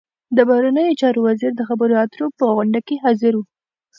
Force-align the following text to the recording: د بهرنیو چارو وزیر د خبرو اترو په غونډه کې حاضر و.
د 0.35 0.37
بهرنیو 0.49 0.97
چارو 1.01 1.19
وزیر 1.27 1.51
د 1.55 1.61
خبرو 1.69 1.93
اترو 2.03 2.27
په 2.39 2.45
غونډه 2.55 2.79
کې 2.87 2.95
حاضر 3.03 3.33
و. 3.37 3.41